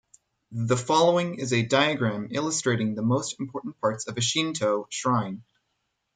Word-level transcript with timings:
The 0.51 0.77
following 0.77 1.35
is 1.37 1.53
a 1.53 1.61
diagram 1.63 2.29
illustrating 2.31 2.95
the 2.95 3.03
most 3.03 3.39
important 3.39 3.79
parts 3.79 4.07
of 4.07 4.17
a 4.17 4.21
Shinto 4.21 4.87
shrine. 4.89 5.43